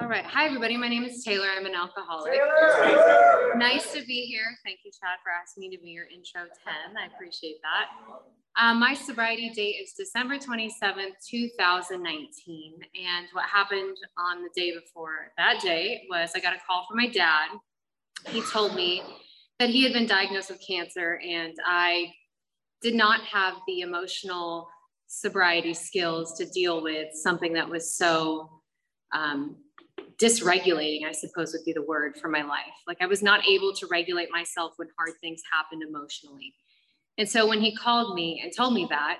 All 0.00 0.08
right. 0.08 0.24
Hi, 0.24 0.46
everybody. 0.46 0.78
My 0.78 0.88
name 0.88 1.04
is 1.04 1.22
Taylor. 1.22 1.48
I'm 1.54 1.66
an 1.66 1.74
alcoholic. 1.74 2.32
Taylor! 2.32 3.54
Nice 3.56 3.92
to 3.92 4.02
be 4.06 4.24
here. 4.24 4.46
Thank 4.64 4.78
you, 4.82 4.90
Chad, 4.90 5.18
for 5.22 5.30
asking 5.30 5.60
me 5.60 5.76
to 5.76 5.82
be 5.82 5.90
your 5.90 6.06
intro 6.06 6.40
10. 6.44 6.96
I 6.96 7.14
appreciate 7.14 7.56
that. 7.60 8.62
Um, 8.62 8.80
my 8.80 8.94
sobriety 8.94 9.50
date 9.50 9.76
is 9.82 9.92
December 9.92 10.38
27th, 10.38 11.16
2019. 11.28 12.74
And 12.94 13.26
what 13.34 13.44
happened 13.44 13.98
on 14.16 14.42
the 14.42 14.48
day 14.56 14.72
before 14.74 15.32
that 15.36 15.60
day 15.60 16.04
was 16.08 16.30
I 16.34 16.40
got 16.40 16.54
a 16.56 16.60
call 16.66 16.86
from 16.88 16.96
my 16.96 17.08
dad. 17.08 17.48
He 18.28 18.40
told 18.40 18.74
me 18.74 19.02
that 19.58 19.68
he 19.68 19.82
had 19.82 19.92
been 19.92 20.06
diagnosed 20.06 20.48
with 20.48 20.66
cancer, 20.66 21.20
and 21.22 21.54
I 21.66 22.10
did 22.80 22.94
not 22.94 23.20
have 23.24 23.56
the 23.66 23.80
emotional 23.80 24.66
sobriety 25.08 25.74
skills 25.74 26.38
to 26.38 26.46
deal 26.46 26.82
with 26.82 27.08
something 27.12 27.52
that 27.52 27.68
was 27.68 27.94
so 27.94 28.62
um, 29.12 29.56
dysregulating, 30.22 31.04
I 31.06 31.12
suppose 31.12 31.52
would 31.52 31.64
be 31.64 31.72
the 31.72 31.82
word 31.82 32.16
for 32.20 32.28
my 32.28 32.42
life. 32.42 32.74
Like 32.86 32.98
I 33.00 33.06
was 33.06 33.22
not 33.22 33.46
able 33.46 33.72
to 33.74 33.86
regulate 33.90 34.28
myself 34.30 34.72
when 34.76 34.88
hard 34.98 35.16
things 35.20 35.40
happened 35.52 35.82
emotionally. 35.82 36.54
And 37.18 37.28
so 37.28 37.46
when 37.46 37.60
he 37.60 37.74
called 37.74 38.14
me 38.14 38.40
and 38.42 38.52
told 38.54 38.74
me 38.74 38.86
that, 38.90 39.18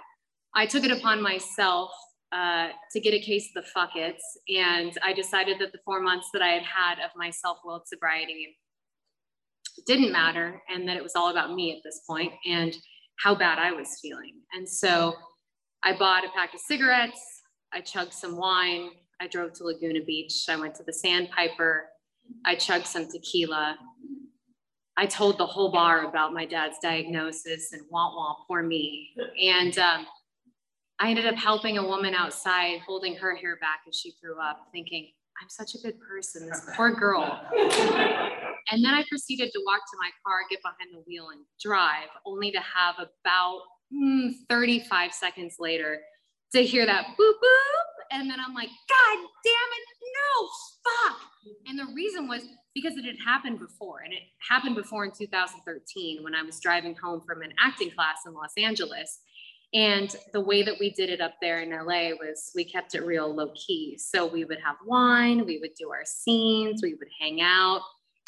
I 0.54 0.66
took 0.66 0.84
it 0.84 0.90
upon 0.90 1.22
myself 1.22 1.90
uh, 2.32 2.68
to 2.92 3.00
get 3.00 3.14
a 3.14 3.20
case 3.20 3.50
of 3.54 3.64
the 3.64 3.70
fuckets. 3.70 4.20
And 4.48 4.96
I 5.02 5.12
decided 5.12 5.58
that 5.60 5.72
the 5.72 5.80
four 5.84 6.00
months 6.00 6.28
that 6.32 6.42
I 6.42 6.48
had 6.48 6.62
had 6.62 7.04
of 7.04 7.10
my 7.16 7.30
self-willed 7.30 7.86
sobriety 7.86 8.56
didn't 9.86 10.12
matter 10.12 10.60
and 10.68 10.88
that 10.88 10.96
it 10.96 11.02
was 11.02 11.16
all 11.16 11.30
about 11.30 11.54
me 11.54 11.72
at 11.72 11.78
this 11.82 12.00
point 12.06 12.32
and 12.46 12.76
how 13.18 13.34
bad 13.34 13.58
I 13.58 13.72
was 13.72 13.98
feeling. 14.00 14.34
And 14.52 14.68
so 14.68 15.14
I 15.82 15.96
bought 15.96 16.24
a 16.24 16.28
pack 16.34 16.54
of 16.54 16.60
cigarettes, 16.60 17.20
I 17.72 17.80
chugged 17.80 18.12
some 18.12 18.36
wine, 18.36 18.90
I 19.20 19.26
drove 19.26 19.52
to 19.54 19.64
Laguna 19.64 20.00
Beach. 20.00 20.46
I 20.48 20.56
went 20.56 20.74
to 20.76 20.82
the 20.82 20.92
Sandpiper. 20.92 21.90
I 22.46 22.54
chugged 22.54 22.86
some 22.86 23.06
tequila. 23.06 23.76
I 24.96 25.06
told 25.06 25.36
the 25.36 25.46
whole 25.46 25.70
bar 25.70 26.06
about 26.06 26.32
my 26.32 26.46
dad's 26.46 26.78
diagnosis 26.82 27.72
and 27.72 27.82
wah 27.90 28.14
wah, 28.14 28.36
poor 28.46 28.62
me. 28.62 29.10
And 29.42 29.78
um, 29.78 30.06
I 30.98 31.10
ended 31.10 31.26
up 31.26 31.36
helping 31.36 31.78
a 31.78 31.86
woman 31.86 32.14
outside, 32.14 32.80
holding 32.86 33.14
her 33.16 33.34
hair 33.34 33.56
back 33.60 33.80
as 33.88 33.96
she 33.96 34.12
threw 34.20 34.40
up, 34.40 34.68
thinking, 34.72 35.10
I'm 35.40 35.48
such 35.48 35.74
a 35.74 35.78
good 35.78 35.98
person, 36.00 36.48
this 36.48 36.62
poor 36.74 36.92
girl. 36.92 37.40
And 38.72 38.84
then 38.84 38.94
I 38.94 39.04
proceeded 39.08 39.50
to 39.52 39.62
walk 39.66 39.80
to 39.90 39.96
my 39.98 40.10
car, 40.24 40.40
get 40.50 40.60
behind 40.62 40.94
the 40.94 41.02
wheel, 41.06 41.30
and 41.30 41.40
drive, 41.60 42.08
only 42.26 42.50
to 42.52 42.60
have 42.60 42.96
about 42.98 43.62
mm, 43.92 44.32
35 44.48 45.12
seconds 45.12 45.56
later 45.58 46.00
to 46.52 46.62
hear 46.62 46.86
that 46.86 47.06
boop 47.18 47.34
boop 47.34 47.79
and 48.10 48.28
then 48.28 48.38
I'm 48.44 48.54
like, 48.54 48.68
God 48.88 49.18
damn 49.44 49.70
it, 49.78 49.86
no, 50.14 50.48
fuck. 50.84 51.20
And 51.66 51.78
the 51.78 51.92
reason 51.94 52.28
was 52.28 52.42
because 52.74 52.96
it 52.96 53.04
had 53.04 53.16
happened 53.24 53.58
before. 53.58 54.00
And 54.04 54.12
it 54.12 54.22
happened 54.48 54.76
before 54.76 55.04
in 55.04 55.12
2013 55.12 56.22
when 56.22 56.34
I 56.34 56.42
was 56.42 56.60
driving 56.60 56.94
home 56.96 57.20
from 57.20 57.42
an 57.42 57.52
acting 57.58 57.90
class 57.90 58.18
in 58.26 58.34
Los 58.34 58.52
Angeles. 58.56 59.20
And 59.72 60.14
the 60.32 60.40
way 60.40 60.62
that 60.64 60.74
we 60.80 60.90
did 60.90 61.10
it 61.10 61.20
up 61.20 61.34
there 61.40 61.60
in 61.60 61.70
LA 61.70 62.10
was 62.10 62.50
we 62.54 62.64
kept 62.64 62.94
it 62.94 63.04
real 63.04 63.32
low 63.32 63.52
key. 63.54 63.96
So 63.98 64.26
we 64.26 64.44
would 64.44 64.58
have 64.64 64.76
wine, 64.84 65.46
we 65.46 65.58
would 65.58 65.74
do 65.78 65.90
our 65.90 66.04
scenes, 66.04 66.82
we 66.82 66.94
would 66.94 67.08
hang 67.20 67.40
out, 67.40 67.82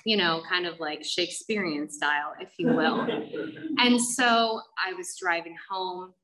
you 0.04 0.16
know, 0.16 0.42
kind 0.48 0.66
of 0.66 0.78
like 0.78 1.04
Shakespearean 1.04 1.90
style, 1.90 2.34
if 2.40 2.52
you 2.58 2.68
will. 2.68 3.00
and 3.78 4.00
so 4.00 4.60
I 4.78 4.92
was 4.94 5.16
driving 5.20 5.56
home 5.68 6.14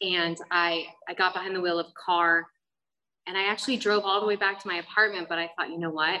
and 0.00 0.38
I 0.50 0.86
I 1.08 1.14
got 1.14 1.34
behind 1.34 1.54
the 1.54 1.60
wheel 1.60 1.78
of 1.78 1.86
a 1.86 1.92
car 1.92 2.46
and 3.26 3.36
I 3.36 3.44
actually 3.44 3.76
drove 3.76 4.04
all 4.04 4.20
the 4.20 4.26
way 4.26 4.36
back 4.36 4.60
to 4.60 4.68
my 4.68 4.76
apartment, 4.76 5.28
but 5.28 5.38
I 5.38 5.50
thought, 5.56 5.70
you 5.70 5.78
know 5.78 5.90
what? 5.90 6.20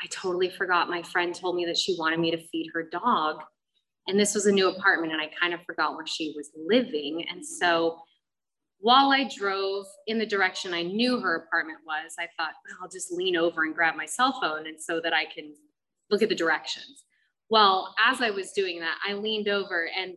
I 0.00 0.06
totally 0.10 0.50
forgot. 0.50 0.88
My 0.88 1.02
friend 1.02 1.34
told 1.34 1.56
me 1.56 1.64
that 1.66 1.78
she 1.78 1.96
wanted 1.98 2.20
me 2.20 2.30
to 2.30 2.46
feed 2.48 2.70
her 2.74 2.88
dog. 2.90 3.42
And 4.08 4.18
this 4.18 4.34
was 4.34 4.46
a 4.46 4.52
new 4.52 4.68
apartment, 4.68 5.12
and 5.12 5.22
I 5.22 5.30
kind 5.38 5.54
of 5.54 5.60
forgot 5.64 5.94
where 5.94 6.06
she 6.06 6.32
was 6.36 6.50
living. 6.56 7.24
And 7.30 7.46
so 7.46 7.98
while 8.80 9.12
I 9.12 9.28
drove 9.32 9.86
in 10.08 10.18
the 10.18 10.26
direction 10.26 10.74
I 10.74 10.82
knew 10.82 11.20
her 11.20 11.36
apartment 11.36 11.78
was, 11.86 12.14
I 12.18 12.26
thought, 12.36 12.54
well, 12.66 12.78
I'll 12.82 12.88
just 12.88 13.12
lean 13.12 13.36
over 13.36 13.62
and 13.62 13.74
grab 13.74 13.94
my 13.94 14.06
cell 14.06 14.40
phone 14.40 14.66
and 14.66 14.80
so 14.80 15.00
that 15.00 15.12
I 15.12 15.24
can 15.24 15.54
look 16.10 16.20
at 16.20 16.28
the 16.28 16.34
directions. 16.34 17.04
Well, 17.48 17.94
as 18.04 18.20
I 18.20 18.30
was 18.30 18.50
doing 18.50 18.80
that, 18.80 18.98
I 19.06 19.12
leaned 19.12 19.46
over 19.46 19.88
and 19.96 20.16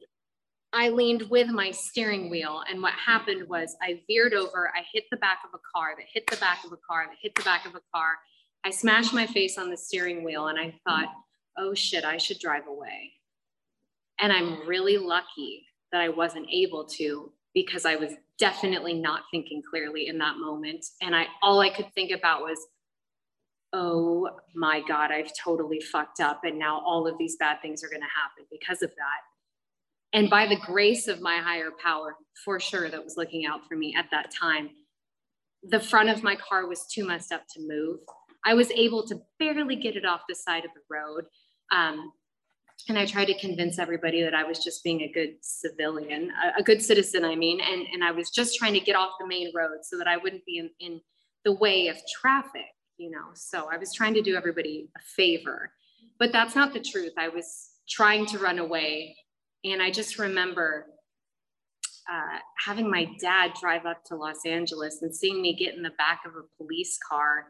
I 0.75 0.89
leaned 0.89 1.21
with 1.29 1.47
my 1.47 1.71
steering 1.71 2.29
wheel. 2.29 2.61
And 2.69 2.81
what 2.81 2.93
happened 2.93 3.47
was 3.47 3.77
I 3.81 4.01
veered 4.07 4.33
over, 4.33 4.69
I 4.75 4.81
hit 4.93 5.05
the 5.09 5.17
back 5.17 5.39
of 5.45 5.51
a 5.53 5.61
car 5.73 5.95
that 5.97 6.05
hit 6.13 6.27
the 6.29 6.35
back 6.35 6.65
of 6.65 6.73
a 6.73 6.77
car 6.85 7.05
that 7.07 7.15
hit 7.21 7.33
the 7.33 7.43
back 7.43 7.65
of 7.65 7.75
a 7.75 7.81
car. 7.93 8.17
I 8.65 8.71
smashed 8.71 9.13
my 9.13 9.25
face 9.25 9.57
on 9.57 9.69
the 9.69 9.77
steering 9.77 10.25
wheel 10.25 10.47
and 10.47 10.59
I 10.59 10.73
thought, 10.85 11.07
oh 11.57 11.73
shit, 11.73 12.03
I 12.03 12.17
should 12.17 12.39
drive 12.39 12.67
away. 12.67 13.13
And 14.19 14.33
I'm 14.33 14.67
really 14.67 14.97
lucky 14.97 15.65
that 15.93 16.01
I 16.01 16.09
wasn't 16.09 16.47
able 16.51 16.83
to 16.97 17.31
because 17.53 17.85
I 17.85 17.95
was 17.95 18.11
definitely 18.37 18.95
not 18.95 19.21
thinking 19.31 19.63
clearly 19.69 20.07
in 20.07 20.17
that 20.17 20.35
moment. 20.39 20.85
And 21.01 21.15
I 21.15 21.27
all 21.41 21.61
I 21.61 21.69
could 21.69 21.93
think 21.93 22.11
about 22.11 22.41
was, 22.41 22.59
oh 23.71 24.29
my 24.53 24.81
God, 24.85 25.11
I've 25.11 25.31
totally 25.41 25.79
fucked 25.79 26.19
up. 26.19 26.41
And 26.43 26.59
now 26.59 26.81
all 26.85 27.07
of 27.07 27.17
these 27.17 27.37
bad 27.37 27.61
things 27.61 27.81
are 27.81 27.87
to 27.87 27.95
happen 27.95 28.45
because 28.51 28.81
of 28.81 28.89
that 28.89 29.21
and 30.15 30.29
by 30.29 30.47
the 30.47 30.55
grace 30.55 31.09
of 31.09 31.19
my 31.19 31.39
higher 31.39 31.71
power, 31.83 32.15
for 32.45 32.57
sure, 32.57 32.89
that 32.89 33.03
was 33.03 33.17
looking 33.17 33.45
out 33.45 33.67
for 33.67 33.75
me 33.75 33.93
at 33.97 34.05
that 34.11 34.31
time, 34.31 34.69
the 35.61 35.79
front 35.79 36.07
of 36.07 36.23
my 36.23 36.37
car 36.37 36.67
was 36.67 36.87
too 36.87 37.05
messed 37.05 37.33
up 37.33 37.43
to 37.53 37.59
move. 37.59 37.99
I 38.45 38.53
was 38.53 38.71
able 38.71 39.05
to 39.07 39.19
barely 39.39 39.75
get 39.75 39.97
it 39.97 40.05
off 40.05 40.21
the 40.29 40.35
side 40.35 40.63
of 40.63 40.71
the 40.73 40.81
road. 40.89 41.25
Um, 41.73 42.13
and 42.87 42.97
I 42.97 43.05
tried 43.05 43.25
to 43.25 43.37
convince 43.37 43.77
everybody 43.77 44.21
that 44.21 44.33
I 44.33 44.45
was 44.45 44.63
just 44.63 44.85
being 44.85 45.01
a 45.01 45.11
good 45.11 45.35
civilian, 45.41 46.31
a, 46.31 46.61
a, 46.61 46.63
good 46.63 46.81
citizen, 46.81 47.25
I 47.25 47.35
mean, 47.35 47.59
and, 47.59 47.85
and 47.91 48.01
I 48.01 48.11
was 48.11 48.29
just 48.29 48.57
trying 48.57 48.73
to 48.73 48.79
get 48.79 48.95
off 48.95 49.13
the 49.19 49.27
main 49.27 49.51
road 49.53 49.79
so 49.83 49.97
that 49.97 50.07
I 50.07 50.15
wouldn't 50.15 50.45
be 50.45 50.59
in, 50.59 50.69
in 50.79 51.01
the 51.43 51.53
way 51.53 51.89
of 51.89 51.97
traffic, 52.21 52.67
you 52.97 53.11
know. 53.11 53.31
So 53.33 53.67
I 53.69 53.77
was 53.77 53.93
trying 53.93 54.13
to 54.13 54.21
do 54.21 54.35
everybody 54.35 54.87
a 54.95 55.01
favor, 55.01 55.71
but 56.19 56.31
that's 56.31 56.55
not 56.55 56.73
the 56.73 56.79
truth. 56.79 57.13
I 57.17 57.27
was 57.27 57.71
trying 57.89 58.25
to 58.27 58.39
run 58.39 58.59
away 58.59 59.15
and 59.65 59.81
I 59.81 59.89
just 59.91 60.19
remember 60.19 60.85
uh, 62.09 62.37
having 62.63 62.89
my 62.89 63.09
dad 63.19 63.53
drive 63.59 63.85
up 63.85 64.03
to 64.05 64.15
Los 64.15 64.45
Angeles 64.45 65.01
and 65.01 65.13
seeing 65.13 65.41
me 65.41 65.55
get 65.55 65.73
in 65.73 65.81
the 65.81 65.91
back 65.97 66.21
of 66.25 66.33
a 66.33 66.63
police 66.63 66.99
car 67.09 67.45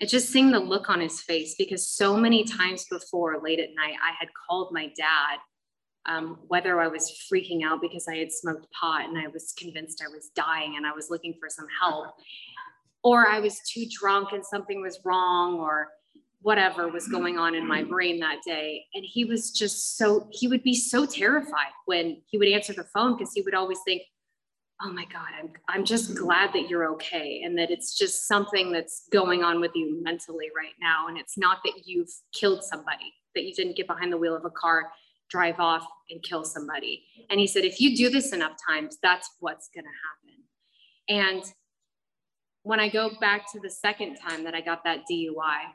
and 0.00 0.08
just 0.08 0.30
seeing 0.30 0.50
the 0.50 0.58
look 0.58 0.88
on 0.88 1.00
his 1.00 1.20
face 1.20 1.54
because 1.56 1.86
so 1.86 2.16
many 2.16 2.44
times 2.44 2.86
before 2.90 3.40
late 3.42 3.60
at 3.60 3.74
night 3.76 3.94
I 4.02 4.12
had 4.18 4.28
called 4.48 4.72
my 4.72 4.90
dad 4.96 5.38
um, 6.06 6.38
whether 6.48 6.80
I 6.80 6.88
was 6.88 7.26
freaking 7.32 7.64
out 7.64 7.80
because 7.80 8.06
I 8.08 8.16
had 8.16 8.32
smoked 8.32 8.66
pot 8.72 9.08
and 9.08 9.18
I 9.18 9.28
was 9.28 9.54
convinced 9.56 10.02
I 10.04 10.08
was 10.08 10.30
dying 10.34 10.74
and 10.76 10.86
I 10.86 10.92
was 10.92 11.10
looking 11.10 11.34
for 11.38 11.48
some 11.48 11.66
help 11.80 12.14
or 13.02 13.28
I 13.28 13.40
was 13.40 13.60
too 13.70 13.84
drunk 13.90 14.32
and 14.32 14.44
something 14.44 14.80
was 14.82 15.00
wrong 15.04 15.58
or 15.60 15.88
whatever 16.44 16.88
was 16.88 17.08
going 17.08 17.38
on 17.38 17.54
in 17.54 17.66
my 17.66 17.82
brain 17.82 18.20
that 18.20 18.36
day. 18.44 18.84
And 18.92 19.02
he 19.02 19.24
was 19.24 19.50
just 19.50 19.96
so, 19.96 20.28
he 20.30 20.46
would 20.46 20.62
be 20.62 20.74
so 20.74 21.06
terrified 21.06 21.72
when 21.86 22.20
he 22.26 22.36
would 22.36 22.48
answer 22.48 22.74
the 22.74 22.84
phone 22.84 23.16
because 23.16 23.32
he 23.34 23.40
would 23.40 23.54
always 23.54 23.78
think, 23.86 24.02
oh 24.82 24.92
my 24.92 25.06
God, 25.06 25.28
I'm, 25.40 25.52
I'm 25.70 25.86
just 25.86 26.14
glad 26.14 26.52
that 26.52 26.68
you're 26.68 26.84
okay. 26.92 27.40
And 27.42 27.56
that 27.56 27.70
it's 27.70 27.96
just 27.96 28.28
something 28.28 28.72
that's 28.72 29.08
going 29.10 29.42
on 29.42 29.58
with 29.58 29.70
you 29.74 30.02
mentally 30.02 30.50
right 30.54 30.74
now. 30.82 31.08
And 31.08 31.16
it's 31.16 31.38
not 31.38 31.60
that 31.64 31.84
you've 31.86 32.10
killed 32.34 32.62
somebody, 32.62 33.14
that 33.34 33.44
you 33.44 33.54
didn't 33.54 33.76
get 33.76 33.86
behind 33.86 34.12
the 34.12 34.18
wheel 34.18 34.36
of 34.36 34.44
a 34.44 34.50
car, 34.50 34.90
drive 35.30 35.60
off 35.60 35.86
and 36.10 36.22
kill 36.22 36.44
somebody. 36.44 37.06
And 37.30 37.40
he 37.40 37.46
said, 37.46 37.64
if 37.64 37.80
you 37.80 37.96
do 37.96 38.10
this 38.10 38.34
enough 38.34 38.52
times, 38.68 38.98
that's 39.02 39.30
what's 39.40 39.70
going 39.74 39.84
to 39.86 41.16
happen. 41.16 41.42
And 41.42 41.54
when 42.64 42.80
I 42.80 42.90
go 42.90 43.12
back 43.18 43.50
to 43.52 43.60
the 43.60 43.70
second 43.70 44.16
time 44.16 44.44
that 44.44 44.54
I 44.54 44.60
got 44.60 44.84
that 44.84 45.04
DUI, 45.10 45.72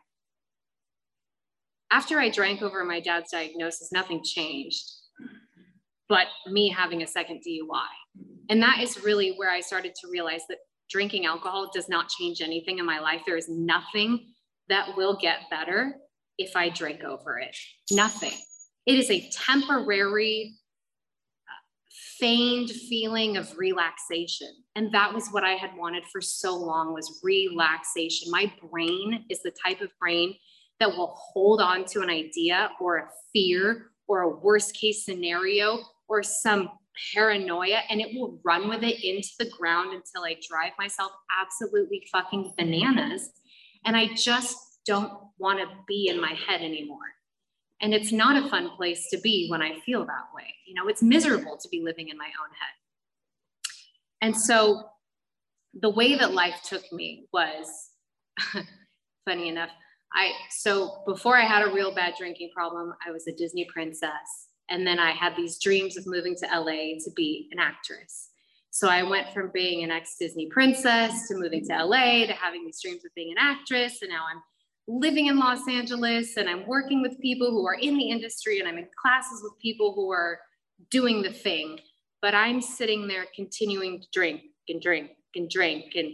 after 1.92 2.20
I 2.20 2.30
drank 2.30 2.62
over 2.62 2.84
my 2.84 3.00
dad's 3.00 3.32
diagnosis, 3.32 3.92
nothing 3.92 4.24
changed, 4.24 4.84
but 6.08 6.28
me 6.48 6.70
having 6.70 7.04
a 7.04 7.08
second 7.08 7.42
DUI. 7.48 8.26
And 8.50 8.62
that 8.62 8.80
is 8.82 9.04
really 9.04 9.34
where 9.36 9.50
I 9.50 9.60
started 9.60 9.94
to 9.96 10.10
realize 10.10 10.42
that 10.50 10.58
drinking 10.90 11.26
alcohol 11.26 11.70
does 11.74 11.88
not 11.88 12.10
change 12.10 12.42
anything 12.42 12.80
in 12.80 12.86
my 12.86 13.00
life. 13.00 13.22
There 13.26 13.38
is 13.38 13.50
nothing 13.50 14.34
that 14.70 14.96
will 14.98 15.18
get 15.20 15.50
better 15.50 15.96
if 16.38 16.56
I 16.56 16.70
drink 16.70 17.04
over 17.04 17.38
it. 17.40 17.56
Nothing. 17.92 18.34
It 18.86 18.98
is 18.98 19.12
a 19.12 19.30
temporary, 19.32 20.56
feigned 22.18 22.70
feeling 22.70 23.38
of 23.38 23.56
relaxation. 23.58 24.50
And 24.76 24.92
that 24.94 25.14
was 25.14 25.30
what 25.30 25.44
I 25.44 25.52
had 25.52 25.72
wanted 25.78 26.04
for 26.12 26.22
so 26.22 26.56
long 26.56 26.94
was 26.94 27.20
relaxation. 27.24 28.32
My 28.32 28.52
brain 28.72 29.26
is 29.30 29.42
the 29.44 29.54
type 29.66 29.82
of 29.82 29.92
brain 30.00 30.36
that 30.80 30.90
will 30.90 31.14
hold 31.16 31.62
on 31.62 31.86
to 31.86 32.02
an 32.02 32.10
idea 32.10 32.70
or 32.80 32.98
a 32.98 33.08
fear 33.34 33.92
or 34.08 34.22
a 34.22 34.30
worst 34.30 34.76
case 34.76 35.06
scenario 35.06 35.80
or 36.08 36.24
some 36.24 36.70
paranoia 37.14 37.80
and 37.90 38.02
it 38.02 38.10
will 38.14 38.40
run 38.44 38.68
with 38.68 38.84
it 38.84 39.04
into 39.04 39.30
the 39.40 39.50
ground 39.58 39.94
until 39.94 40.24
I 40.24 40.36
drive 40.48 40.74
myself 40.78 41.12
absolutely 41.42 42.08
fucking 42.12 42.54
bananas. 42.58 43.30
And 43.86 43.96
I 43.96 44.14
just 44.16 44.58
don't 44.86 45.14
want 45.38 45.60
to 45.60 45.68
be 45.88 46.08
in 46.10 46.20
my 46.20 46.34
head 46.48 46.62
anymore. 46.62 46.98
And 47.82 47.94
it's 47.94 48.12
not 48.12 48.44
a 48.44 48.50
fun 48.50 48.72
place 48.76 49.08
to 49.12 49.20
be 49.20 49.48
when 49.50 49.62
I 49.62 49.80
feel 49.86 50.06
that 50.06 50.28
way. 50.36 50.54
You 50.68 50.74
know, 50.74 50.88
it's 50.90 51.02
miserable 51.02 51.58
to 51.62 51.70
be 51.70 51.82
living 51.82 52.10
in 52.10 52.18
my 52.18 52.26
own 52.26 52.50
head. 52.60 52.76
And 54.22 54.36
so 54.36 54.84
the 55.74 55.90
way 55.90 56.16
that 56.16 56.34
life 56.34 56.62
took 56.64 56.84
me 56.92 57.28
was 57.32 57.68
funny 59.26 59.48
enough. 59.48 59.70
I 60.14 60.32
so 60.50 61.04
before 61.06 61.38
I 61.38 61.46
had 61.46 61.68
a 61.68 61.72
real 61.72 61.94
bad 61.94 62.16
drinking 62.18 62.52
problem, 62.54 62.94
I 63.06 63.12
was 63.12 63.28
a 63.28 63.32
Disney 63.32 63.66
princess. 63.66 64.48
And 64.70 64.86
then 64.86 65.00
I 65.00 65.12
had 65.12 65.36
these 65.36 65.58
dreams 65.58 65.98
of 65.98 66.06
moving 66.06 66.36
to 66.36 66.46
LA 66.46 67.00
to 67.04 67.12
be 67.16 67.50
an 67.52 67.60
actress. 67.60 68.30
So 68.72 68.88
I 68.88 69.04
went 69.04 69.34
from 69.34 69.50
being 69.52 69.84
an 69.84 69.92
ex 69.92 70.16
Disney 70.20 70.48
princess 70.48 71.28
to 71.28 71.36
moving 71.36 71.66
to 71.68 71.86
LA 71.86 72.26
to 72.28 72.34
having 72.34 72.66
these 72.66 72.82
dreams 72.82 73.04
of 73.04 73.14
being 73.16 73.32
an 73.32 73.38
actress. 73.40 74.02
And 74.02 74.12
now 74.12 74.26
I'm 74.32 74.42
living 74.88 75.28
in 75.28 75.38
Los 75.38 75.68
Angeles 75.68 76.38
and 76.38 76.50
I'm 76.50 76.68
working 76.68 77.02
with 77.02 77.20
people 77.20 77.50
who 77.50 77.66
are 77.68 77.76
in 77.76 77.98
the 77.98 78.10
industry 78.10 78.60
and 78.60 78.68
I'm 78.68 78.78
in 78.78 78.88
classes 79.02 79.42
with 79.44 79.54
people 79.60 79.94
who 79.94 80.12
are 80.12 80.40
doing 80.92 81.22
the 81.22 81.34
thing. 81.34 81.80
But 82.22 82.36
I'm 82.36 82.62
sitting 82.62 83.08
there 83.08 83.26
continuing 83.36 84.02
to 84.02 84.08
drink 84.14 84.42
and 84.68 84.82
drink 84.82 85.12
and 85.36 85.50
drink. 85.50 85.96
And 85.96 86.14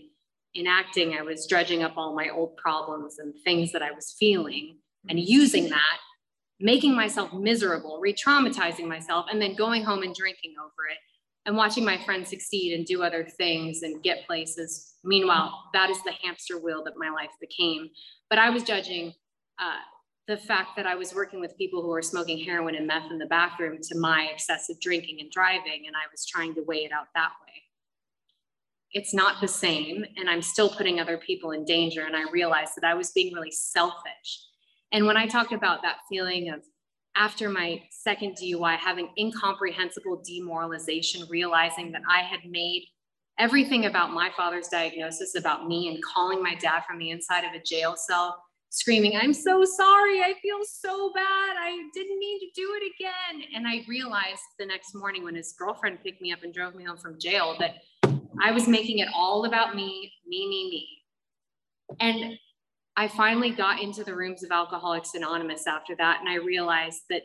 in 0.56 0.68
acting, 0.68 1.16
I 1.18 1.22
was 1.22 1.46
dredging 1.48 1.84
up 1.84 1.94
all 1.98 2.16
my 2.16 2.30
old 2.30 2.56
problems 2.57 3.19
and 3.19 3.34
things 3.44 3.72
that 3.74 3.84
I 3.84 3.92
was 3.92 4.16
feeling 4.18 4.78
and 5.10 5.19
using 5.19 5.69
that, 5.69 5.98
making 6.60 6.96
myself 6.96 7.34
miserable, 7.34 8.00
re 8.02 8.13
traumatizing 8.13 8.88
myself, 8.88 9.25
and 9.30 9.42
then 9.42 9.56
going 9.56 9.84
home 9.84 10.02
and 10.02 10.16
drinking 10.16 10.56
over 10.60 10.90
it 10.90 10.98
and 11.46 11.57
watching 11.57 11.86
my 11.86 12.04
friends 12.04 12.30
succeed 12.30 12.74
and 12.74 12.86
do 12.86 13.04
other 13.04 13.28
things 13.38 13.84
and 13.84 14.02
get 14.02 14.25
places. 14.25 14.94
Meanwhile, 15.04 15.52
that 15.74 15.90
is 15.90 16.02
the 16.04 16.13
hamster 16.24 16.57
wheel 16.57 16.84
that 16.86 16.94
my 16.98 17.10
life 17.10 17.30
became. 17.40 17.90
But 18.30 18.40
I 18.40 18.50
was 18.50 18.63
judging 18.63 19.13
uh, 19.60 19.80
the 20.28 20.38
fact 20.38 20.69
that 20.78 20.88
I 20.88 20.96
was 20.96 21.13
working 21.13 21.40
with 21.40 21.56
people 21.57 21.84
who 21.84 21.90
were 21.90 22.02
smoking 22.02 22.44
heroin 22.44 22.75
and 22.75 22.88
meth 22.88 23.12
in 23.12 23.19
the 23.19 23.28
bathroom 23.28 23.78
to 23.80 24.00
my 24.00 24.30
excessive 24.34 24.80
drinking 24.81 25.18
and 25.19 25.30
driving, 25.30 25.84
and 25.86 25.96
I 25.96 26.10
was 26.12 26.25
trying 26.25 26.56
to 26.56 26.63
weigh 26.63 26.86
it 26.86 26.92
out 26.92 27.07
that 27.13 27.31
way. 27.46 27.64
It's 28.91 29.13
not 29.13 29.41
the 29.41 29.47
same, 29.47 30.05
and 30.17 30.29
I'm 30.29 30.41
still 30.41 30.69
putting 30.69 30.99
other 30.99 31.17
people 31.17 31.51
in 31.51 31.65
danger. 31.65 32.05
And 32.05 32.15
I 32.15 32.29
realized 32.31 32.73
that 32.77 32.87
I 32.87 32.93
was 32.93 33.11
being 33.11 33.33
really 33.33 33.51
selfish. 33.51 34.41
And 34.91 35.05
when 35.05 35.17
I 35.17 35.27
talk 35.27 35.51
about 35.51 35.81
that 35.81 35.97
feeling 36.09 36.49
of 36.49 36.61
after 37.17 37.49
my 37.49 37.81
second 37.91 38.37
DUI, 38.41 38.77
having 38.77 39.09
incomprehensible 39.17 40.21
demoralization, 40.25 41.25
realizing 41.29 41.91
that 41.91 42.01
I 42.09 42.21
had 42.21 42.41
made 42.49 42.85
everything 43.39 43.85
about 43.85 44.11
my 44.11 44.29
father's 44.35 44.67
diagnosis 44.67 45.35
about 45.35 45.67
me 45.67 45.89
and 45.89 46.03
calling 46.03 46.41
my 46.41 46.55
dad 46.55 46.83
from 46.87 46.97
the 46.97 47.11
inside 47.11 47.43
of 47.43 47.53
a 47.53 47.63
jail 47.63 47.95
cell, 47.97 48.41
screaming, 48.69 49.15
I'm 49.15 49.33
so 49.33 49.63
sorry. 49.63 50.21
I 50.21 50.33
feel 50.41 50.59
so 50.63 51.11
bad. 51.13 51.55
I 51.57 51.89
didn't 51.93 52.19
mean 52.19 52.39
to 52.39 52.47
do 52.55 52.73
it 52.75 52.91
again. 52.95 53.47
And 53.55 53.67
I 53.67 53.85
realized 53.87 54.41
the 54.59 54.65
next 54.65 54.93
morning 54.93 55.23
when 55.23 55.35
his 55.35 55.53
girlfriend 55.57 55.99
picked 56.03 56.21
me 56.21 56.33
up 56.33 56.43
and 56.43 56.53
drove 56.53 56.75
me 56.75 56.83
home 56.83 56.97
from 56.97 57.19
jail 57.19 57.55
that 57.59 57.75
I 58.41 58.51
was 58.51 58.67
making 58.67 58.99
it 58.99 59.09
all 59.13 59.45
about 59.45 59.75
me, 59.75 60.11
me, 60.27 60.47
me, 60.47 60.69
me. 60.69 60.87
And 61.99 62.37
I 62.97 63.07
finally 63.07 63.51
got 63.51 63.81
into 63.81 64.03
the 64.03 64.15
rooms 64.15 64.43
of 64.43 64.51
Alcoholics 64.51 65.13
Anonymous 65.15 65.67
after 65.67 65.95
that, 65.97 66.19
and 66.19 66.29
I 66.29 66.35
realized 66.35 67.01
that 67.09 67.23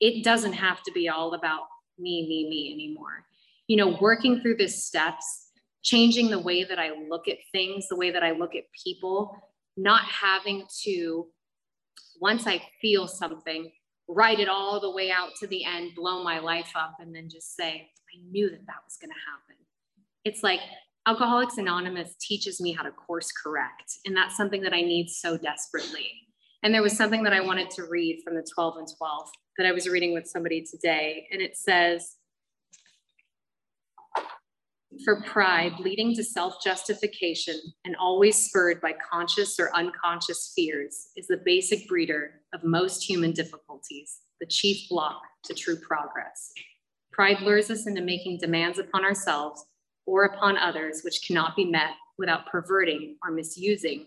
it 0.00 0.24
doesn't 0.24 0.52
have 0.52 0.82
to 0.82 0.92
be 0.92 1.08
all 1.08 1.34
about 1.34 1.62
me, 1.98 2.26
me, 2.28 2.48
me 2.48 2.72
anymore. 2.72 3.24
You 3.68 3.76
know, 3.76 3.96
working 4.00 4.40
through 4.40 4.56
the 4.56 4.68
steps, 4.68 5.48
changing 5.82 6.30
the 6.30 6.38
way 6.38 6.64
that 6.64 6.78
I 6.78 6.90
look 7.08 7.28
at 7.28 7.38
things, 7.52 7.88
the 7.88 7.96
way 7.96 8.10
that 8.10 8.22
I 8.22 8.32
look 8.32 8.54
at 8.54 8.64
people, 8.84 9.36
not 9.76 10.02
having 10.04 10.66
to, 10.84 11.26
once 12.20 12.46
I 12.46 12.62
feel 12.80 13.06
something, 13.06 13.70
write 14.08 14.40
it 14.40 14.48
all 14.48 14.80
the 14.80 14.90
way 14.90 15.10
out 15.10 15.30
to 15.40 15.46
the 15.46 15.64
end, 15.64 15.94
blow 15.94 16.22
my 16.22 16.38
life 16.38 16.72
up, 16.74 16.96
and 17.00 17.14
then 17.14 17.28
just 17.28 17.56
say, 17.56 17.88
I 18.14 18.30
knew 18.30 18.50
that 18.50 18.66
that 18.66 18.84
was 18.84 18.96
going 19.00 19.10
to 19.10 19.16
happen. 19.30 19.65
It's 20.26 20.42
like 20.42 20.58
Alcoholics 21.06 21.56
Anonymous 21.56 22.16
teaches 22.20 22.60
me 22.60 22.72
how 22.72 22.82
to 22.82 22.90
course 22.90 23.30
correct. 23.30 23.98
And 24.04 24.16
that's 24.16 24.36
something 24.36 24.60
that 24.62 24.72
I 24.72 24.80
need 24.80 25.08
so 25.08 25.38
desperately. 25.38 26.10
And 26.64 26.74
there 26.74 26.82
was 26.82 26.96
something 26.96 27.22
that 27.22 27.32
I 27.32 27.40
wanted 27.40 27.70
to 27.70 27.84
read 27.84 28.22
from 28.24 28.34
the 28.34 28.44
12 28.52 28.78
and 28.78 28.88
12 28.98 29.28
that 29.56 29.68
I 29.68 29.72
was 29.72 29.88
reading 29.88 30.14
with 30.14 30.26
somebody 30.26 30.64
today. 30.68 31.28
And 31.30 31.40
it 31.40 31.56
says, 31.56 32.16
for 35.04 35.22
pride 35.22 35.74
leading 35.78 36.12
to 36.16 36.24
self 36.24 36.56
justification 36.64 37.60
and 37.84 37.94
always 37.94 38.36
spurred 38.36 38.80
by 38.80 38.94
conscious 38.94 39.60
or 39.60 39.70
unconscious 39.76 40.52
fears 40.56 41.10
is 41.16 41.28
the 41.28 41.40
basic 41.44 41.86
breeder 41.86 42.40
of 42.52 42.64
most 42.64 43.08
human 43.08 43.30
difficulties, 43.30 44.22
the 44.40 44.46
chief 44.46 44.88
block 44.88 45.22
to 45.44 45.54
true 45.54 45.76
progress. 45.76 46.50
Pride 47.12 47.42
lures 47.42 47.70
us 47.70 47.86
into 47.86 48.00
making 48.00 48.38
demands 48.40 48.80
upon 48.80 49.04
ourselves 49.04 49.64
or 50.06 50.24
upon 50.24 50.56
others 50.56 51.02
which 51.02 51.26
cannot 51.26 51.56
be 51.56 51.64
met 51.64 51.90
without 52.18 52.46
perverting 52.46 53.16
or 53.22 53.30
misusing 53.30 54.06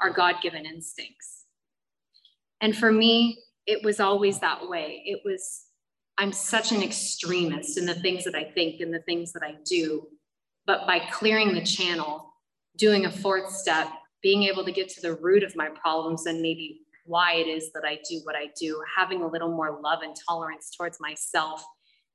our 0.00 0.10
God 0.10 0.36
given 0.42 0.64
instincts. 0.64 1.44
And 2.60 2.76
for 2.76 2.92
me, 2.92 3.38
it 3.66 3.84
was 3.84 4.00
always 4.00 4.38
that 4.40 4.68
way. 4.68 5.02
It 5.04 5.20
was, 5.24 5.64
I'm 6.16 6.32
such 6.32 6.72
an 6.72 6.82
extremist 6.82 7.78
in 7.78 7.86
the 7.86 7.94
things 7.94 8.24
that 8.24 8.34
I 8.34 8.44
think 8.44 8.80
and 8.80 8.92
the 8.92 9.02
things 9.02 9.32
that 9.32 9.42
I 9.42 9.56
do. 9.64 10.06
But 10.66 10.86
by 10.86 11.00
clearing 11.12 11.54
the 11.54 11.64
channel, 11.64 12.32
doing 12.76 13.06
a 13.06 13.10
fourth 13.10 13.50
step, 13.50 13.88
being 14.22 14.44
able 14.44 14.64
to 14.64 14.72
get 14.72 14.88
to 14.90 15.00
the 15.00 15.14
root 15.14 15.42
of 15.42 15.56
my 15.56 15.68
problems 15.68 16.26
and 16.26 16.40
maybe 16.40 16.80
why 17.04 17.34
it 17.34 17.46
is 17.46 17.72
that 17.72 17.84
I 17.84 17.98
do 18.08 18.20
what 18.24 18.36
I 18.36 18.48
do, 18.60 18.82
having 18.96 19.22
a 19.22 19.28
little 19.28 19.50
more 19.50 19.80
love 19.82 20.00
and 20.02 20.14
tolerance 20.28 20.70
towards 20.76 21.00
myself 21.00 21.64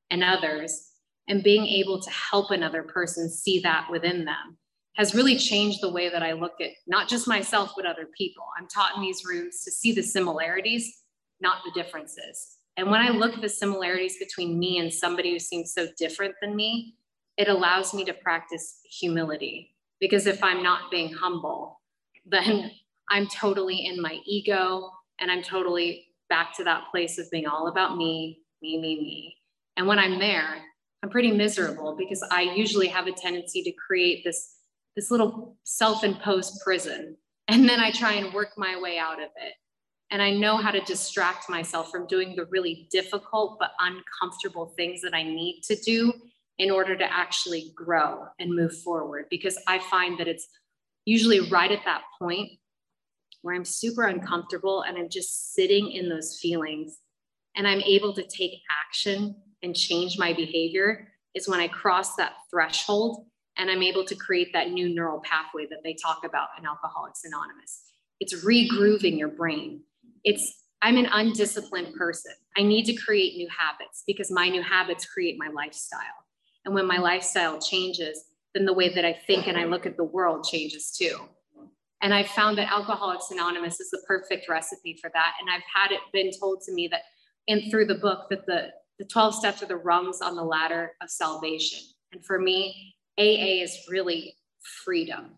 and 0.10 0.24
others, 0.24 0.93
and 1.28 1.44
being 1.44 1.66
able 1.66 2.02
to 2.02 2.10
help 2.10 2.52
another 2.52 2.84
person 2.84 3.30
see 3.30 3.60
that 3.62 3.88
within 3.90 4.26
them 4.26 4.58
has 4.96 5.16
really 5.16 5.38
changed 5.38 5.82
the 5.82 5.92
way 5.92 6.10
that 6.10 6.22
I 6.22 6.34
look 6.34 6.62
at 6.62 6.70
not 6.86 7.08
just 7.08 7.28
myself, 7.28 7.74
but 7.76 7.86
other 7.86 8.08
people. 8.16 8.44
I'm 8.58 8.68
taught 8.68 8.96
in 8.96 9.02
these 9.02 9.26
rooms 9.26 9.64
to 9.64 9.72
see 9.72 9.92
the 9.92 10.04
similarities, 10.04 11.02
not 11.42 11.58
the 11.66 11.72
differences. 11.72 12.58
And 12.78 12.90
when 12.90 13.02
I 13.02 13.10
look 13.10 13.34
at 13.34 13.42
the 13.42 13.50
similarities 13.50 14.18
between 14.18 14.60
me 14.60 14.80
and 14.80 14.94
somebody 14.94 15.32
who 15.32 15.40
seems 15.40 15.74
so 15.74 15.88
different 15.98 16.36
than 16.42 16.56
me, 16.56 16.96
it 17.38 17.48
allows 17.48 17.94
me 17.94 18.06
to 18.06 18.14
practice 18.14 18.80
humility. 19.00 19.76
Because 20.00 20.28
if 20.28 20.44
I'm 20.44 20.62
not 20.62 20.92
being 20.92 21.12
humble, 21.12 21.82
then 22.26 22.72
I'm 23.10 23.28
totally 23.28 23.86
in 23.86 24.02
my 24.02 24.20
ego 24.26 24.90
and 25.20 25.32
I'm 25.32 25.44
totally 25.44 26.08
back 26.30 26.56
to 26.58 26.64
that 26.64 26.86
place 26.90 27.18
of 27.18 27.30
being 27.32 27.48
all 27.48 27.68
about 27.68 27.98
me, 27.98 28.42
me, 28.62 28.80
me, 28.80 28.96
me. 28.96 29.38
And 29.78 29.88
when 29.88 30.00
I'm 30.00 30.20
there, 30.20 30.62
I'm 31.04 31.10
pretty 31.10 31.32
miserable 31.34 31.98
because 31.98 32.24
I 32.32 32.44
usually 32.44 32.88
have 32.88 33.08
a 33.08 33.12
tendency 33.12 33.62
to 33.64 33.74
create 33.74 34.24
this, 34.24 34.56
this 34.96 35.12
little 35.12 35.58
self-imposed 35.64 36.62
prison. 36.64 37.18
And 37.50 37.68
then 37.68 37.82
I 37.82 37.92
try 37.92 38.14
and 38.14 38.34
work 38.34 38.52
my 38.56 38.80
way 38.80 38.98
out 38.98 39.20
of 39.20 39.28
it. 39.36 39.54
And 40.12 40.22
I 40.22 40.32
know 40.32 40.56
how 40.56 40.72
to 40.72 40.80
distract 40.82 41.50
myself 41.50 41.92
from 41.92 42.08
doing 42.08 42.38
the 42.38 42.46
really 42.46 42.88
difficult 42.90 43.58
but 43.60 43.72
uncomfortable 43.82 44.74
things 44.78 45.02
that 45.02 45.14
I 45.14 45.24
need 45.24 45.64
to 45.64 45.76
do 45.76 46.14
in 46.58 46.72
order 46.72 46.96
to 46.96 47.14
actually 47.14 47.74
grow 47.76 48.24
and 48.40 48.56
move 48.56 48.78
forward. 48.78 49.26
Because 49.30 49.58
I 49.68 49.80
find 49.80 50.18
that 50.20 50.30
it's 50.30 50.48
usually 51.04 51.50
right 51.50 51.72
at 51.72 51.84
that 51.84 52.04
point 52.18 52.50
where 53.42 53.56
I'm 53.56 53.66
super 53.66 54.04
uncomfortable 54.04 54.84
and 54.84 54.98
I'm 54.98 55.10
just 55.10 55.54
sitting 55.54 55.92
in 55.92 56.08
those 56.08 56.40
feelings 56.42 57.00
and 57.58 57.68
I'm 57.68 57.82
able 57.82 58.14
to 58.14 58.24
take 58.24 58.62
action 58.88 59.36
and 59.64 59.76
change 59.76 60.20
my 60.20 60.34
behavior 60.34 61.08
is 61.34 61.48
when 61.48 61.60
I 61.60 61.68
cross 61.68 62.16
that 62.18 62.34
threshold 62.52 63.26
and 63.58 63.72
I'm 63.72 63.82
able 63.82 64.04
to 64.06 64.16
create 64.16 64.52
that 64.54 64.72
new 64.72 64.94
neural 64.94 65.22
pathway 65.22 65.66
that 65.68 65.80
they 65.84 65.96
talk 65.96 66.24
about 66.26 66.50
in 66.60 66.66
Alcoholics 66.66 67.24
Anonymous. 67.24 67.84
It's 68.20 68.46
regrooving 68.46 69.18
your 69.18 69.30
brain. 69.30 69.82
It's 70.24 70.64
I'm 70.82 70.98
an 70.98 71.08
undisciplined 71.12 71.96
person. 71.96 72.34
I 72.58 72.64
need 72.64 72.84
to 72.86 72.94
create 72.94 73.38
new 73.38 73.48
habits 73.58 74.04
because 74.06 74.30
my 74.30 74.50
new 74.50 74.62
habits 74.62 75.06
create 75.06 75.38
my 75.40 75.48
lifestyle. 75.48 76.00
And 76.66 76.76
when 76.76 76.86
my 76.86 76.98
lifestyle 76.98 77.60
changes, 77.60 78.26
then 78.54 78.66
the 78.66 78.74
way 78.74 78.94
that 78.94 79.06
I 79.06 79.14
think 79.14 79.48
and 79.48 79.58
I 79.58 79.64
look 79.64 79.86
at 79.86 79.96
the 79.96 80.04
world 80.04 80.44
changes 80.44 80.92
too. 80.92 81.18
And 82.02 82.14
I've 82.14 82.28
found 82.28 82.58
that 82.58 82.70
Alcoholics 82.70 83.32
Anonymous 83.32 83.80
is 83.80 83.90
the 83.92 84.04
perfect 84.06 84.50
recipe 84.50 84.98
for 85.02 85.10
that. 85.14 85.34
And 85.40 85.50
I've 85.50 85.64
had 85.74 85.94
it 85.94 86.02
been 86.12 86.32
told 86.38 86.62
to 86.66 86.74
me 86.74 86.90
that 86.90 87.04
and 87.48 87.72
through 87.72 87.86
the 87.86 87.96
book 87.96 88.28
that 88.30 88.46
the 88.46 88.72
the 89.04 89.10
12 89.10 89.36
steps 89.36 89.62
are 89.62 89.66
the 89.66 89.76
rungs 89.76 90.22
on 90.22 90.34
the 90.34 90.44
ladder 90.44 90.94
of 91.02 91.10
salvation. 91.10 91.80
And 92.14 92.24
for 92.24 92.40
me, 92.40 92.96
AA 93.18 93.62
is 93.62 93.78
really 93.90 94.34
freedom, 94.86 95.32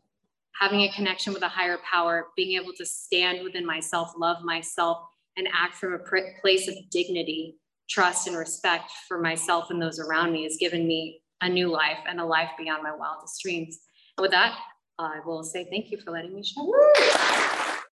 having 0.59 0.81
a 0.81 0.91
connection 0.91 1.33
with 1.33 1.41
a 1.41 1.47
higher 1.47 1.79
power, 1.79 2.27
being 2.35 2.61
able 2.61 2.73
to 2.73 2.85
stand 2.85 3.43
within 3.43 3.65
myself, 3.65 4.13
love 4.19 4.43
myself, 4.43 4.99
and 5.35 5.47
act 5.51 5.77
from 5.77 5.93
a 5.93 5.99
place 6.41 6.67
of 6.67 6.75
dignity, 6.91 7.55
trust, 7.89 8.27
and 8.27 8.37
respect 8.37 8.91
for 9.07 9.19
myself 9.19 9.71
and 9.71 9.81
those 9.81 9.97
around 9.97 10.31
me 10.31 10.43
has 10.43 10.57
given 10.57 10.85
me 10.85 11.21
a 11.41 11.49
new 11.49 11.67
life 11.67 11.97
and 12.07 12.19
a 12.19 12.25
life 12.25 12.51
beyond 12.59 12.83
my 12.83 12.95
wildest 12.95 13.41
dreams. 13.41 13.79
And 14.15 14.21
with 14.21 14.31
that, 14.31 14.59
I 14.99 15.21
will 15.25 15.43
say 15.43 15.65
thank 15.71 15.89
you 15.89 15.97
for 15.97 16.11
letting 16.11 16.35
me 16.35 16.43
share. 16.43 17.74